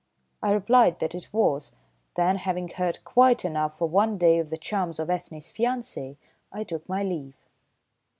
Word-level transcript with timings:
I 0.41 0.49
replied 0.51 0.97
that 0.97 1.13
it 1.13 1.31
was; 1.31 1.73
then, 2.15 2.37
having 2.37 2.67
heard 2.69 3.03
quite 3.05 3.45
enough 3.45 3.77
for 3.77 3.87
one 3.87 4.17
day 4.17 4.39
of 4.39 4.49
the 4.49 4.57
charms 4.57 4.97
of 4.97 5.11
Ethne's 5.11 5.51
fiancé, 5.51 6.17
I 6.51 6.63
took 6.63 6.89
my 6.89 7.03
leave. 7.03 7.35